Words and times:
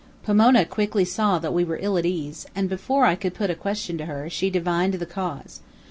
Pomona 0.23 0.65
quickly 0.65 1.05
saw 1.05 1.37
that 1.37 1.53
we 1.53 1.63
were 1.63 1.77
ill 1.79 1.95
at 1.95 2.07
ease, 2.07 2.47
and 2.55 2.67
before 2.67 3.05
I 3.05 3.13
could 3.13 3.35
put 3.35 3.51
a 3.51 3.55
question 3.55 3.99
to 3.99 4.05
her, 4.07 4.31
she 4.31 4.49
divined 4.49 4.95
the 4.95 5.05
cause. 5.05 5.59